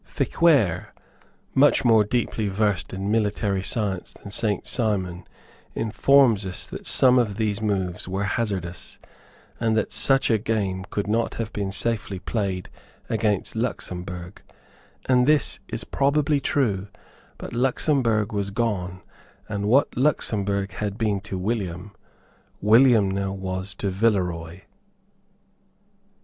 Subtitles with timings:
[0.03, 0.87] Feuquieres,
[1.53, 5.27] much more deeply versed in military science than Saint Simon,
[5.75, 8.97] informs us that some of these moves were hazardous,
[9.59, 12.67] and that such a game could not have been safely played
[13.09, 14.41] against Luxemburg;
[15.05, 16.87] and this is probably true,
[17.37, 19.01] but Luxemburg was gone;
[19.47, 21.91] and what Luxemburg had been to William,
[22.59, 24.61] William now was to Villeroy.